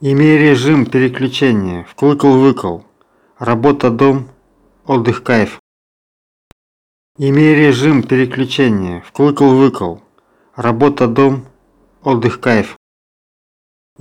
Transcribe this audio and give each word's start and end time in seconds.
Имей 0.00 0.38
режим 0.38 0.86
переключения, 0.86 1.84
вклыкал-выкал, 1.84 2.86
работа, 3.38 3.90
дом, 3.90 4.30
отдых, 4.86 5.22
кайф. 5.22 5.60
Имей 7.18 7.54
режим 7.54 8.02
переключения, 8.02 9.02
вклыкал-выкал, 9.02 10.02
работа, 10.56 11.06
дом, 11.08 11.46
отдых, 12.02 12.40
кайф. 12.40 12.78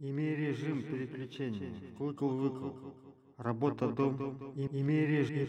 Имей 0.00 0.36
режим 0.36 0.80
переключения. 0.82 1.72
Клыкал-выкал. 1.98 2.94
Работа 3.36 3.88
дом. 3.88 4.54
Имей 4.54 5.06
режим, 5.06 5.44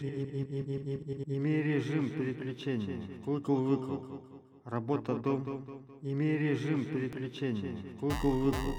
имей 1.24 1.62
режим 1.62 2.10
переключения. 2.10 3.00
Клыкал-выкал. 3.24 4.20
Работа 4.64 5.14
дом. 5.14 5.94
Имей 6.02 6.36
режим 6.36 6.84
переключения. 6.84 7.76
Клыкал-выкал. 8.00 8.74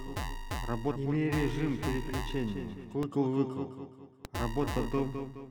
Работа. 0.68 1.02
Имей 1.02 1.30
режим 1.30 1.78
переключения. 1.78 2.68
Клыкал-выкал. 2.92 3.72
Работа 4.34 4.92
дом. 4.92 5.51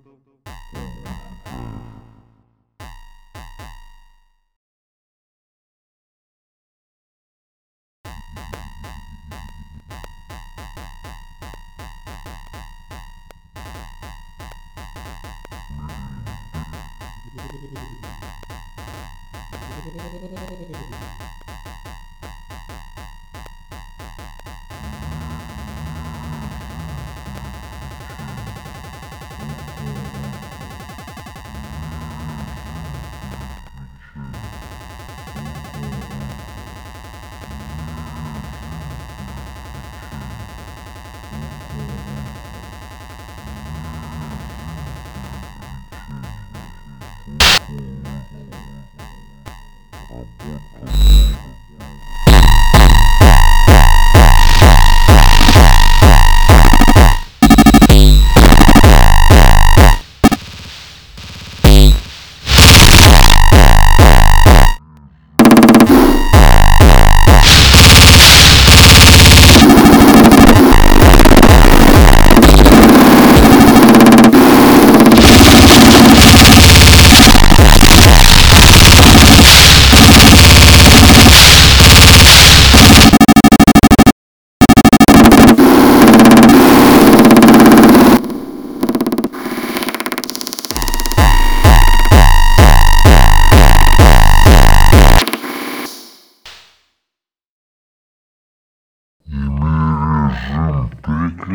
Yeah. 50.21 51.10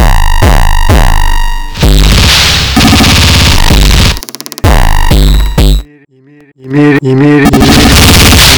Имери, 6.58 6.98
имери, 7.02 7.48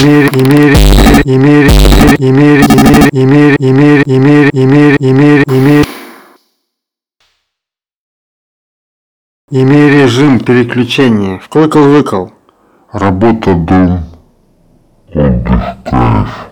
имери, 0.04 0.30
имери, 0.34 0.80
имери, 1.26 1.26
имери, 1.26 1.72
имери, 2.20 2.64
имери, 3.12 3.56
имери, 3.58 3.58
имери, 3.62 4.04
имери, 4.08 4.50
имери, 4.54 4.98
имери, 5.02 5.44
имери. 5.48 5.88
Имей 9.52 9.90
режим 9.90 10.40
переключения. 10.40 11.40
Вкл-выкл. 11.40 12.28
Работа, 12.92 13.56
дом, 13.56 14.04
отдых, 15.14 15.78
кайф. 15.86 16.50